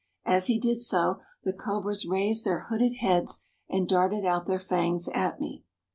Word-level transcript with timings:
As 0.25 0.47
he 0.47 0.57
did 0.57 0.79
so, 0.81 1.19
the 1.43 1.53
cobras 1.53 2.07
raised 2.07 2.43
their 2.43 2.61
hooded 2.69 2.95
heads 3.01 3.41
and 3.69 3.87
darted 3.87 4.25
out 4.25 4.47
their 4.47 4.57
fangs 4.57 5.07
at 5.09 5.39
me. 5.39 5.63